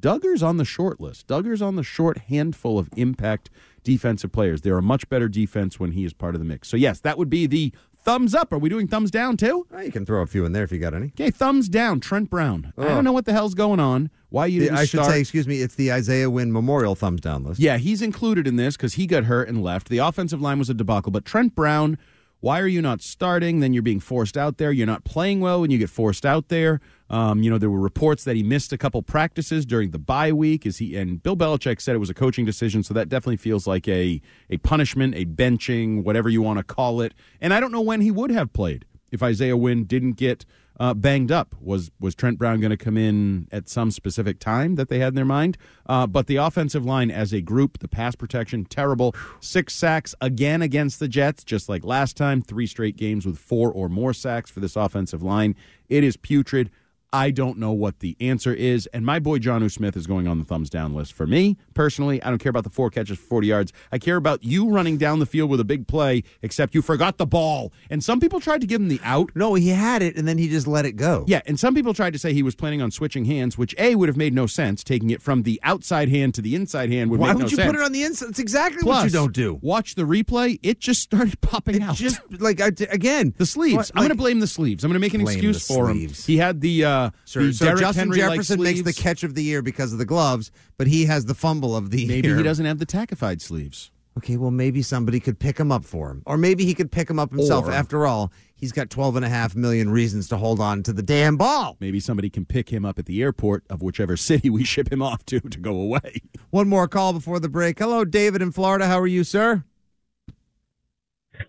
Dugger's 0.00 0.42
on 0.42 0.56
the 0.56 0.64
short 0.64 1.00
list. 1.00 1.26
Dugger's 1.26 1.62
on 1.62 1.76
the 1.76 1.82
short 1.82 2.18
handful 2.18 2.78
of 2.78 2.88
impact 2.96 3.50
defensive 3.84 4.32
players. 4.32 4.62
They're 4.62 4.78
a 4.78 4.82
much 4.82 5.08
better 5.08 5.28
defense 5.28 5.78
when 5.78 5.92
he 5.92 6.04
is 6.04 6.12
part 6.12 6.34
of 6.34 6.40
the 6.40 6.44
mix. 6.44 6.68
So, 6.68 6.76
yes, 6.76 7.00
that 7.00 7.16
would 7.18 7.30
be 7.30 7.46
the 7.46 7.72
thumbs 8.04 8.34
up. 8.34 8.52
Are 8.52 8.58
we 8.58 8.68
doing 8.68 8.86
thumbs 8.86 9.10
down 9.10 9.36
too? 9.36 9.66
Uh, 9.74 9.80
you 9.80 9.90
can 9.92 10.04
throw 10.06 10.22
a 10.22 10.26
few 10.26 10.44
in 10.44 10.52
there 10.52 10.64
if 10.64 10.72
you 10.72 10.78
got 10.78 10.94
any. 10.94 11.06
Okay, 11.08 11.30
thumbs 11.30 11.68
down. 11.68 12.00
Trent 12.00 12.30
Brown. 12.30 12.72
I 12.78 12.82
Oh. 12.82 12.88
don't 12.88 13.04
know 13.04 13.12
what 13.12 13.24
the 13.24 13.32
hell's 13.32 13.54
going 13.54 13.80
on. 13.80 14.10
Why 14.30 14.46
you 14.46 14.60
The- 14.62 14.70
I 14.72 14.80
should 14.84 15.00
start. 15.00 15.12
say, 15.12 15.20
excuse 15.20 15.46
me, 15.46 15.60
it's 15.62 15.74
the 15.76 15.92
Isaiah 15.92 16.28
Wynn 16.28 16.52
Memorial 16.52 16.94
thumbs 16.94 17.20
down 17.20 17.44
list. 17.44 17.60
Yeah, 17.60 17.76
he's 17.78 18.02
included 18.02 18.46
in 18.46 18.56
this 18.56 18.76
because 18.76 18.94
he 18.94 19.06
got 19.06 19.24
hurt 19.24 19.48
and 19.48 19.62
left. 19.62 19.88
The 19.88 19.98
offensive 19.98 20.40
line 20.40 20.58
was 20.58 20.68
a 20.70 20.74
debacle, 20.74 21.12
but 21.12 21.24
Trent 21.24 21.54
Brown 21.54 21.96
Why 22.44 22.60
are 22.60 22.66
you 22.66 22.82
not 22.82 23.00
starting? 23.00 23.60
Then 23.60 23.72
you're 23.72 23.82
being 23.82 24.00
forced 24.00 24.36
out 24.36 24.58
there. 24.58 24.70
You're 24.70 24.86
not 24.86 25.02
playing 25.02 25.40
well 25.40 25.62
when 25.62 25.70
you 25.70 25.78
get 25.78 25.88
forced 25.88 26.26
out 26.26 26.48
there. 26.48 26.78
Um, 27.08 27.42
you 27.42 27.48
know, 27.48 27.56
there 27.56 27.70
were 27.70 27.80
reports 27.80 28.24
that 28.24 28.36
he 28.36 28.42
missed 28.42 28.70
a 28.70 28.76
couple 28.76 29.00
practices 29.00 29.64
during 29.64 29.92
the 29.92 29.98
bye 29.98 30.30
week. 30.30 30.66
Is 30.66 30.76
he? 30.76 30.94
And 30.94 31.22
Bill 31.22 31.38
Belichick 31.38 31.80
said 31.80 31.94
it 31.96 32.00
was 32.00 32.10
a 32.10 32.14
coaching 32.14 32.44
decision, 32.44 32.82
so 32.82 32.92
that 32.92 33.08
definitely 33.08 33.38
feels 33.38 33.66
like 33.66 33.88
a 33.88 34.20
a 34.50 34.58
punishment, 34.58 35.14
a 35.14 35.24
benching, 35.24 36.04
whatever 36.04 36.28
you 36.28 36.42
want 36.42 36.58
to 36.58 36.64
call 36.64 37.00
it. 37.00 37.14
And 37.40 37.54
I 37.54 37.60
don't 37.60 37.72
know 37.72 37.80
when 37.80 38.02
he 38.02 38.10
would 38.10 38.30
have 38.30 38.52
played 38.52 38.84
if 39.10 39.22
Isaiah 39.22 39.56
Wynn 39.56 39.84
didn't 39.84 40.18
get 40.18 40.44
uh, 40.80 40.94
banged 40.94 41.30
up. 41.30 41.54
Was 41.60 41.90
was 42.00 42.14
Trent 42.14 42.38
Brown 42.38 42.60
going 42.60 42.70
to 42.70 42.76
come 42.76 42.96
in 42.96 43.48
at 43.52 43.68
some 43.68 43.90
specific 43.90 44.38
time 44.38 44.74
that 44.76 44.88
they 44.88 44.98
had 44.98 45.08
in 45.08 45.14
their 45.14 45.24
mind? 45.24 45.56
Uh, 45.86 46.06
but 46.06 46.26
the 46.26 46.36
offensive 46.36 46.84
line 46.84 47.10
as 47.10 47.32
a 47.32 47.40
group, 47.40 47.78
the 47.78 47.88
pass 47.88 48.14
protection, 48.14 48.64
terrible. 48.64 49.14
Six 49.40 49.74
sacks 49.74 50.14
again 50.20 50.62
against 50.62 51.00
the 51.00 51.08
Jets, 51.08 51.44
just 51.44 51.68
like 51.68 51.84
last 51.84 52.16
time. 52.16 52.42
Three 52.42 52.66
straight 52.66 52.96
games 52.96 53.26
with 53.26 53.38
four 53.38 53.72
or 53.72 53.88
more 53.88 54.12
sacks 54.12 54.50
for 54.50 54.60
this 54.60 54.76
offensive 54.76 55.22
line. 55.22 55.54
It 55.88 56.04
is 56.04 56.16
putrid. 56.16 56.70
I 57.14 57.30
don't 57.30 57.58
know 57.58 57.70
what 57.70 58.00
the 58.00 58.16
answer 58.20 58.52
is. 58.52 58.88
And 58.88 59.06
my 59.06 59.20
boy 59.20 59.38
Jonnu 59.38 59.70
Smith 59.70 59.96
is 59.96 60.04
going 60.04 60.26
on 60.26 60.40
the 60.40 60.44
thumbs 60.44 60.68
down 60.68 60.94
list. 60.94 61.12
For 61.12 61.28
me, 61.28 61.56
personally, 61.72 62.20
I 62.24 62.28
don't 62.28 62.40
care 62.40 62.50
about 62.50 62.64
the 62.64 62.70
four 62.70 62.90
catches 62.90 63.18
for 63.18 63.24
40 63.26 63.46
yards. 63.46 63.72
I 63.92 63.98
care 63.98 64.16
about 64.16 64.42
you 64.42 64.68
running 64.68 64.98
down 64.98 65.20
the 65.20 65.26
field 65.26 65.48
with 65.48 65.60
a 65.60 65.64
big 65.64 65.86
play, 65.86 66.24
except 66.42 66.74
you 66.74 66.82
forgot 66.82 67.18
the 67.18 67.24
ball. 67.26 67.72
And 67.88 68.02
some 68.02 68.18
people 68.18 68.40
tried 68.40 68.62
to 68.62 68.66
give 68.66 68.80
him 68.80 68.88
the 68.88 69.00
out. 69.04 69.30
No, 69.36 69.54
he 69.54 69.68
had 69.68 70.02
it 70.02 70.16
and 70.16 70.26
then 70.26 70.38
he 70.38 70.48
just 70.48 70.66
let 70.66 70.86
it 70.86 70.96
go. 70.96 71.24
Yeah, 71.28 71.40
and 71.46 71.58
some 71.58 71.72
people 71.72 71.94
tried 71.94 72.14
to 72.14 72.18
say 72.18 72.32
he 72.32 72.42
was 72.42 72.56
planning 72.56 72.82
on 72.82 72.90
switching 72.90 73.26
hands, 73.26 73.56
which 73.56 73.76
A 73.78 73.94
would 73.94 74.08
have 74.08 74.16
made 74.16 74.34
no 74.34 74.46
sense. 74.46 74.82
Taking 74.82 75.10
it 75.10 75.22
from 75.22 75.44
the 75.44 75.60
outside 75.62 76.08
hand 76.08 76.34
to 76.34 76.42
the 76.42 76.56
inside 76.56 76.90
hand 76.90 77.12
would 77.12 77.20
Why 77.20 77.28
make 77.28 77.36
would 77.36 77.42
no 77.44 77.48
you 77.50 77.56
sense. 77.56 77.70
put 77.70 77.76
it 77.80 77.84
on 77.84 77.92
the 77.92 78.02
inside? 78.02 78.26
That's 78.30 78.40
exactly 78.40 78.82
Plus, 78.82 78.96
what 78.96 79.04
you 79.04 79.10
don't 79.10 79.32
do. 79.32 79.60
Watch 79.62 79.94
the 79.94 80.02
replay. 80.02 80.58
It 80.64 80.80
just 80.80 81.00
started 81.00 81.40
popping 81.40 81.80
out. 81.80 81.94
Just 81.94 82.20
like 82.40 82.58
again, 82.58 83.34
the 83.38 83.46
sleeves. 83.46 83.76
What, 83.76 83.90
I'm 83.94 84.00
going 84.00 84.08
to 84.08 84.16
blame 84.16 84.40
the 84.40 84.48
sleeves. 84.48 84.82
I'm 84.82 84.88
going 84.90 84.94
to 84.94 85.00
make 85.00 85.14
an 85.14 85.20
excuse 85.20 85.64
for 85.64 85.90
sleeves. 85.92 86.26
him. 86.26 86.32
He 86.32 86.38
had 86.38 86.60
the 86.60 86.84
uh, 86.84 87.03
Uh, 87.06 87.10
sure. 87.24 87.44
the 87.46 87.52
So 87.52 87.64
Derrick 87.66 87.80
Justin 87.80 88.00
Henry-like 88.10 88.30
Jefferson 88.30 88.62
makes 88.62 88.82
the 88.82 88.92
catch 88.92 89.22
of 89.24 89.34
the 89.34 89.42
year 89.42 89.62
because 89.62 89.92
of 89.92 89.98
the 89.98 90.04
gloves, 90.04 90.50
but 90.78 90.86
he 90.86 91.04
has 91.06 91.24
the 91.26 91.34
fumble 91.34 91.76
of 91.76 91.90
the 91.90 92.06
Maybe 92.06 92.28
year. 92.28 92.36
he 92.36 92.42
doesn't 92.42 92.66
have 92.66 92.78
the 92.78 92.86
tackified 92.86 93.40
sleeves. 93.40 93.90
Okay, 94.16 94.36
well, 94.36 94.52
maybe 94.52 94.80
somebody 94.80 95.18
could 95.18 95.40
pick 95.40 95.58
him 95.58 95.72
up 95.72 95.84
for 95.84 96.08
him. 96.08 96.22
Or 96.24 96.36
maybe 96.38 96.64
he 96.64 96.72
could 96.72 96.92
pick 96.92 97.10
him 97.10 97.18
up 97.18 97.30
himself. 97.32 97.66
Or- 97.66 97.72
After 97.72 98.06
all, 98.06 98.32
he's 98.54 98.70
got 98.70 98.88
12 98.88 99.16
and 99.16 99.24
a 99.24 99.28
half 99.28 99.56
million 99.56 99.90
reasons 99.90 100.28
to 100.28 100.36
hold 100.36 100.60
on 100.60 100.84
to 100.84 100.92
the 100.92 101.02
damn 101.02 101.36
ball. 101.36 101.76
Maybe 101.80 101.98
somebody 101.98 102.30
can 102.30 102.44
pick 102.44 102.68
him 102.70 102.84
up 102.84 103.00
at 103.00 103.06
the 103.06 103.20
airport 103.22 103.64
of 103.68 103.82
whichever 103.82 104.16
city 104.30 104.50
we 104.50 104.62
ship 104.62 104.92
him 104.92 105.02
off 105.02 105.26
to 105.26 105.40
to 105.40 105.58
go 105.58 105.74
away. 105.80 106.20
One 106.50 106.68
more 106.68 106.86
call 106.86 107.12
before 107.12 107.40
the 107.40 107.48
break. 107.48 107.80
Hello, 107.80 108.04
David 108.04 108.40
in 108.40 108.52
Florida. 108.52 108.86
How 108.86 109.00
are 109.00 109.06
you, 109.08 109.24
sir? 109.24 109.64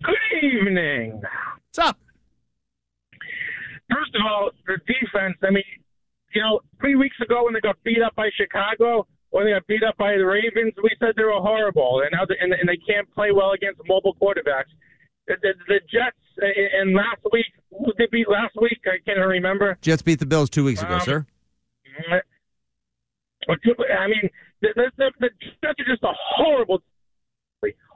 Good 0.04 0.44
evening. 0.44 1.22
What's 1.22 1.78
up? 1.78 2.00
First 3.92 4.16
of 4.16 4.22
all, 4.26 4.50
the 4.68 4.78
defense. 4.88 5.38
I 5.44 5.52
mean, 5.52 5.64
you 6.34 6.42
know, 6.42 6.60
three 6.80 6.96
weeks 6.96 7.16
ago 7.22 7.46
when 7.46 7.54
they 7.54 7.62
got 7.62 7.78
beat 7.84 8.02
up 8.02 8.16
by 8.16 8.30
Chicago, 8.36 9.08
when 9.30 9.46
they 9.46 9.52
got 9.52 9.68
beat 9.68 9.84
up 9.84 9.98
by 9.98 10.14
the 10.18 10.26
Ravens, 10.26 10.74
we 10.82 10.90
said 11.00 11.14
they 11.18 11.24
were 11.24 11.40
horrible, 11.40 12.02
and 12.02 12.12
now 12.12 12.26
they, 12.28 12.36
and, 12.40 12.54
and 12.54 12.68
they 12.68 12.78
can't 12.88 13.10
play 13.14 13.32
well 13.32 13.52
against 13.52 13.82
mobile 13.88 14.16
quarterbacks. 14.22 14.72
The, 15.28 15.36
the, 15.42 15.54
the 15.68 15.80
Jets 15.92 16.18
uh, 16.42 16.46
and 16.82 16.94
last 16.94 17.22
week, 17.32 17.46
who 17.72 17.86
did 17.86 17.96
they 17.98 18.08
beat 18.12 18.30
last 18.30 18.56
week? 18.62 18.80
I 18.86 18.98
can't 19.06 19.20
remember. 19.20 19.78
Jets 19.82 20.02
beat 20.02 20.20
the 20.20 20.26
Bills 20.26 20.50
two 20.50 20.64
weeks 20.64 20.82
ago, 20.82 20.96
Um, 20.96 21.02
sir. 21.02 21.26
I 23.50 24.08
mean, 24.08 24.30
the, 24.62 24.70
the, 24.76 24.92
the, 24.98 25.12
the 25.20 25.30
Jets 25.64 25.80
are 25.80 25.86
just 25.86 26.04
a 26.04 26.12
horrible, 26.36 26.82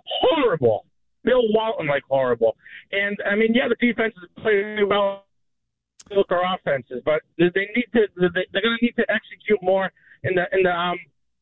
horrible. 0.06 0.86
Bill 1.24 1.42
Walton 1.54 1.88
like 1.88 2.04
horrible, 2.10 2.56
and 2.94 3.18
I 3.30 3.36
mean, 3.36 3.54
yeah, 3.54 3.68
the 3.68 3.76
defense 3.86 4.14
is 4.24 4.30
playing 4.42 4.88
well. 4.88 5.26
Look 6.12 6.32
our 6.32 6.56
offenses, 6.56 7.02
but 7.06 7.22
they 7.38 7.46
need 7.76 7.88
to. 7.94 8.08
they- 8.18 8.48
They're 8.52 8.62
going 8.62 8.78
to 8.80 8.86
need 8.86 8.96
to 8.98 9.06
execute 9.12 9.62
more 9.62 9.92
in 10.24 10.36
the 10.36 10.46
in 10.56 10.64
the 10.64 10.72
um 10.76 10.98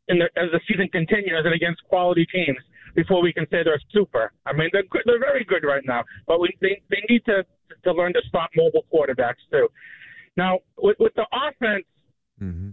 in 0.10 0.20
the 0.20 0.26
as 0.36 0.52
the 0.52 0.60
season 0.68 0.88
continues 0.90 1.42
and 1.46 1.54
against 1.54 1.84
quality 1.86 2.26
teams 2.26 2.58
before 2.96 3.22
we 3.22 3.32
can 3.34 3.46
say 3.52 3.64
they're 3.64 3.82
super. 3.92 4.32
I 4.46 4.54
mean, 4.54 4.70
they're 4.74 4.84
good, 4.90 5.04
they're 5.06 5.20
very 5.20 5.44
good 5.44 5.64
right 5.64 5.84
now, 5.86 6.04
but 6.28 6.40
we 6.40 6.50
they 6.62 6.82
they 6.90 7.02
need 7.10 7.24
to 7.26 7.46
to 7.84 7.92
learn 7.94 8.14
to 8.14 8.22
stop 8.28 8.50
mobile 8.56 8.86
quarterbacks 8.94 9.44
too. 9.52 9.68
Now, 10.36 10.60
with, 10.78 10.98
with 11.00 11.14
the 11.16 11.26
offense, 11.32 11.86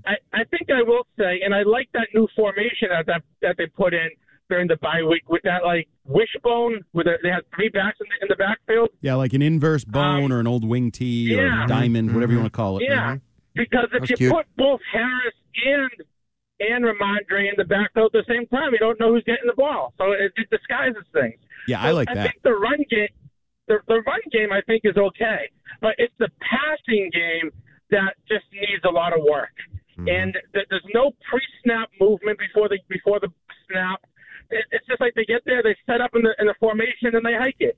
I, 0.06 0.14
I 0.40 0.44
think 0.44 0.68
I 0.70 0.82
will 0.82 1.06
say, 1.18 1.40
and 1.42 1.54
I 1.54 1.62
like 1.62 1.88
that 1.94 2.08
new 2.14 2.28
formation 2.36 2.88
that 2.90 3.06
that, 3.06 3.22
that 3.40 3.54
they 3.56 3.66
put 3.66 3.94
in 3.94 4.10
during 4.50 4.68
the 4.68 4.76
bye 4.76 5.02
week 5.08 5.28
with 5.28 5.42
that 5.44 5.64
like 5.64 5.88
wishbone, 6.04 6.80
where 6.92 7.04
they- 7.04 7.16
they 7.22 7.28
had 7.30 7.42
three 7.54 7.68
backs 7.70 7.98
in 8.00 8.06
the, 8.08 8.24
in 8.24 8.28
the 8.28 8.36
backfield. 8.36 8.90
Yeah, 9.00 9.14
like 9.14 9.32
an 9.32 9.42
inverse 9.42 9.84
bone 9.84 10.30
or 10.32 10.40
an 10.40 10.46
old 10.46 10.64
wing 10.66 10.90
tee 10.90 11.34
or 11.38 11.46
Um, 11.46 11.60
yeah. 11.60 11.66
diamond, 11.66 12.14
whatever 12.14 12.32
you 12.32 12.38
want 12.38 12.52
to 12.52 12.56
call 12.56 12.78
it. 12.78 12.84
Yeah, 12.88 13.16
because 13.54 13.88
if 13.92 14.10
you 14.10 14.16
cute. 14.16 14.32
put 14.32 14.46
both 14.56 14.80
Harris 14.92 15.34
and 15.64 15.90
and 16.60 16.84
Rhamondre 16.84 17.48
in 17.48 17.54
the 17.56 17.64
backfield 17.64 18.14
at 18.14 18.24
the 18.26 18.32
same 18.32 18.46
time, 18.46 18.72
you 18.72 18.78
don't 18.78 18.98
know 19.00 19.12
who's 19.12 19.24
getting 19.24 19.46
the 19.46 19.54
ball, 19.56 19.92
so 19.98 20.12
it, 20.12 20.32
it 20.36 20.48
disguises 20.50 21.02
things. 21.12 21.34
Yeah, 21.66 21.80
I 21.82 21.90
like 21.90 22.08
I 22.10 22.14
that. 22.14 22.20
I 22.20 22.30
think 22.30 22.42
the 22.42 22.52
run 22.52 22.78
game, 22.88 23.08
the, 23.66 23.78
the 23.88 24.00
run 24.06 24.20
game, 24.30 24.52
I 24.52 24.60
think 24.62 24.82
is 24.84 24.96
okay, 24.96 25.50
but 25.80 25.94
it's 25.98 26.14
the 26.18 26.28
passing 26.40 27.10
game 27.12 27.50
that 27.90 28.14
just 28.28 28.44
needs 28.52 28.84
a 28.84 28.90
lot 28.90 29.12
of 29.12 29.24
work. 29.28 29.50
Mm-hmm. 29.98 30.08
And 30.08 30.36
th- 30.54 30.66
there's 30.70 30.84
no 30.94 31.10
pre-snap 31.30 31.88
movement 32.00 32.38
before 32.38 32.68
the 32.68 32.78
before 32.88 33.18
the 33.20 33.28
snap. 33.70 34.03
It, 34.54 34.64
it's 34.73 34.87
just 34.87 35.00
like 35.00 35.14
they 35.14 35.25
get 35.25 35.42
there, 35.44 35.62
they 35.62 35.76
set 35.87 36.00
up 36.00 36.11
in 36.14 36.23
the 36.23 36.32
in 36.40 36.46
the 36.46 36.54
formation, 36.61 37.14
and 37.14 37.25
they 37.26 37.34
hike 37.34 37.56
it. 37.61 37.76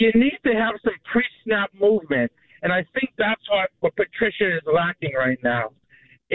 You 0.00 0.10
need 0.14 0.38
to 0.46 0.52
have 0.54 0.74
some 0.82 0.94
pre-snap 1.12 1.70
movement, 1.78 2.32
and 2.62 2.72
I 2.72 2.84
think 2.94 3.10
that's 3.18 3.42
what 3.50 3.68
what 3.80 3.92
Patricia 3.96 4.56
is 4.56 4.62
lacking 4.66 5.12
right 5.16 5.38
now. 5.44 5.70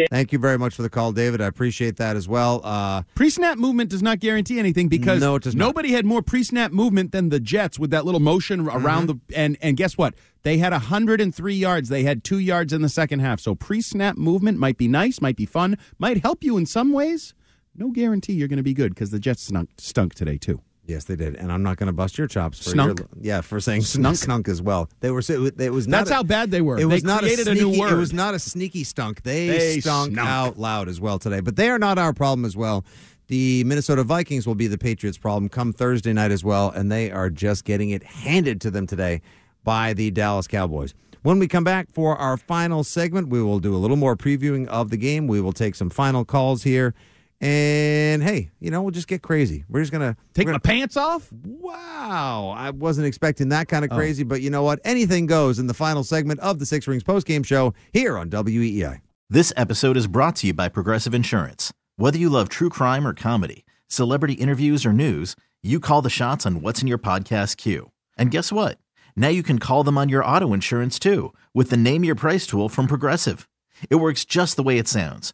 Thank 0.10 0.32
you 0.32 0.40
very 0.40 0.58
much 0.58 0.74
for 0.76 0.84
the 0.84 0.90
call, 0.90 1.12
David. 1.12 1.42
I 1.42 1.48
appreciate 1.48 1.98
that 1.98 2.16
as 2.16 2.26
well. 2.26 2.62
Uh, 2.64 3.02
Pre-snap 3.14 3.58
movement 3.58 3.90
does 3.90 4.02
not 4.02 4.22
guarantee 4.22 4.58
anything 4.58 4.88
because 4.88 5.20
No, 5.20 5.36
it 5.36 5.44
does 5.44 5.54
not. 5.54 5.66
nobody 5.66 5.92
had 5.92 6.06
more 6.06 6.22
pre-snap 6.22 6.72
movement 6.72 7.12
than 7.12 7.28
the 7.28 7.42
Jets 7.42 7.78
with 7.78 7.90
that 7.92 8.06
little 8.06 8.22
motion 8.22 8.62
around 8.62 9.10
Mm-hmm. 9.10 9.20
the 9.28 9.38
and 9.38 9.58
and 9.62 9.76
guess 9.76 9.98
what? 9.98 10.14
They 10.44 10.60
had 10.60 10.72
103 10.72 11.54
yards. 11.56 11.90
They 11.90 12.04
had 12.04 12.24
2 12.24 12.40
yards 12.40 12.72
in 12.72 12.82
the 12.84 12.88
second 12.90 13.20
half. 13.20 13.42
So 13.42 13.54
pre-snap 13.54 14.16
movement 14.18 14.58
might 14.60 14.78
be 14.78 14.88
nice, 14.88 15.20
might 15.20 15.36
be 15.36 15.46
fun, 15.46 15.78
might 16.00 16.22
help 16.22 16.42
you 16.42 16.56
in 16.56 16.66
some 16.66 16.94
ways. 16.94 17.34
No 17.82 17.90
guarantee 17.90 18.34
you're 18.34 18.48
going 18.48 18.58
to 18.58 18.64
be 18.64 18.76
good 18.76 18.94
because 18.94 19.10
the 19.10 19.18
Jets 19.20 19.42
stunk, 19.42 19.70
stunk 19.80 20.14
today 20.14 20.38
too. 20.38 20.62
yes, 20.86 21.06
they 21.06 21.16
did, 21.16 21.36
and 21.36 21.52
I'm 21.52 21.64
not 21.64 21.78
going 21.78 21.88
to 21.88 21.94
bust 21.94 22.16
your 22.16 22.28
chops 22.28 22.64
for 22.64 22.76
Snunk? 22.76 23.00
your 23.00 23.08
yeah 23.20 23.42
for 23.42 23.60
saying 23.60 23.82
Snunk? 23.82 24.24
snunk 24.24 24.48
as 24.48 24.62
well. 24.62 24.88
They 25.00 25.10
were 25.10 25.24
it 25.28 25.72
was 25.74 25.88
not 25.88 25.98
That's 26.00 26.12
a- 26.12 26.14
how 26.16 26.22
bad 26.24 26.52
they 26.52 26.62
were. 26.62 26.78
It 26.78 26.86
was 26.86 27.02
They 27.02 27.08
not 27.08 27.22
created 27.24 27.48
a 27.48 27.52
a 27.52 27.54
new 27.56 27.62
sneaky, 27.62 27.80
word. 27.80 27.94
It 27.94 27.96
was 27.96 28.14
not 28.14 28.36
a 28.36 28.40
sneaky 28.40 28.84
stunk. 28.84 29.24
They, 29.24 29.48
They 29.48 29.80
stunk 29.80 30.14
snunk. 30.14 30.20
out 30.28 30.60
loud 30.60 30.90
as 30.90 31.02
well 31.02 31.18
today. 31.18 31.40
But 31.40 31.56
they 31.56 31.70
are 31.72 31.80
not 31.80 31.98
our 31.98 32.14
problem 32.14 32.46
as 32.46 32.56
well. 32.56 32.86
The 33.30 33.64
Minnesota 33.64 34.04
Vikings 34.04 34.46
will 34.46 34.54
be 34.56 34.68
the 34.68 34.78
Patriots' 34.78 35.18
problem 35.18 35.50
come 35.50 35.74
Thursday 35.74 36.14
night 36.14 36.30
as 36.32 36.44
well, 36.44 36.70
and 36.70 36.92
they 36.92 37.10
are 37.10 37.32
just 37.32 37.66
getting 37.66 37.90
it 37.90 38.04
handed 38.04 38.62
to 38.62 38.70
them 38.70 38.86
today 38.86 39.22
by 39.64 39.94
the 39.94 40.12
Dallas 40.12 40.48
Cowboys. 40.48 40.94
When 41.24 41.40
we 41.40 41.48
come 41.48 41.64
back 41.64 41.90
for 41.92 42.16
our 42.16 42.38
final 42.38 42.84
segment, 42.84 43.30
we 43.30 43.42
will 43.42 43.60
do 43.60 43.74
a 43.76 43.78
little 43.80 43.98
more 43.98 44.16
previewing 44.16 44.68
of 44.68 44.92
the 44.92 44.98
game. 44.98 45.26
We 45.28 45.42
will 45.42 45.54
take 45.54 45.74
some 45.74 45.90
final 45.90 46.26
calls 46.26 46.62
here. 46.64 46.94
And 47.42 48.22
hey, 48.22 48.52
you 48.60 48.70
know, 48.70 48.84
we'll 48.84 48.92
just 48.92 49.08
get 49.08 49.24
crazy. 49.24 49.66
We're 49.68 49.82
just 49.82 49.92
going 49.92 50.14
to 50.14 50.16
Take 50.34 50.48
my 50.48 50.60
pants 50.60 50.96
off? 50.96 51.28
Wow. 51.34 52.54
I 52.56 52.70
wasn't 52.70 53.08
expecting 53.08 53.50
that 53.50 53.68
kind 53.68 53.84
Oh. 53.84 53.86
of 53.86 53.92
crazy, 53.98 54.24
but 54.24 54.42
you 54.42 54.50
know 54.52 54.62
what? 54.64 54.80
Anything 54.86 55.26
goes 55.26 55.58
in 55.58 55.66
the 55.68 55.74
final 55.74 56.04
segment 56.04 56.40
of 56.42 56.60
the 56.60 56.66
Six 56.68 56.88
Rings 56.88 57.04
postgame 57.04 57.44
show 57.44 57.74
here 57.94 58.16
on 58.18 58.30
WEEI. 58.30 59.00
This 59.30 59.52
episode 59.58 59.98
is 59.98 60.08
brought 60.08 60.36
to 60.38 60.48
you 60.48 60.54
by 60.54 60.70
Progressive 60.70 61.14
Insurance. 61.16 61.74
Whether 61.96 62.18
you 62.20 62.30
love 62.30 62.48
true 62.48 62.70
crime 62.70 63.08
or 63.08 63.14
comedy, 63.14 63.66
celebrity 63.88 64.34
interviews 64.34 64.86
or 64.86 64.94
news, 64.94 65.36
you 65.64 65.80
call 65.80 66.02
the 66.04 66.10
shots 66.10 66.46
on 66.46 66.62
what's 66.62 66.82
in 66.82 66.88
your 66.88 66.98
podcast 67.00 67.58
queue. 67.58 67.92
And 68.18 68.30
guess 68.30 68.52
what? 68.52 68.78
Now 69.16 69.30
you 69.30 69.42
can 69.44 69.58
call 69.58 69.84
them 69.84 69.98
on 69.98 70.10
your 70.10 70.24
auto 70.24 70.54
insurance 70.54 71.00
too 71.00 71.34
with 71.56 71.70
the 71.72 71.78
Name 71.78 72.04
Your 72.04 72.16
Price 72.16 72.46
tool 72.46 72.70
from 72.70 72.86
Progressive. 72.88 73.48
It 73.90 73.96
works 73.96 74.26
just 74.26 74.58
the 74.58 74.64
way 74.64 74.78
it 74.78 74.88
sounds. 74.88 75.34